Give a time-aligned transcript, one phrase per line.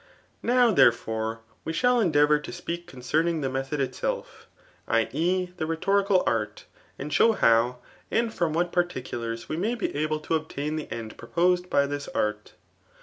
[0.41, 4.47] Now, theiefiN*e, we shall endeavour to speak concenir ing the method itself,
[4.87, 5.07] [i.
[5.11, 5.51] e.
[5.57, 6.65] the rhetorical art]
[6.97, 7.75] and [showj koW)
[8.09, 12.07] and from what particulars we may be able to obtun the ead proposed by this
[12.15, 12.53] art.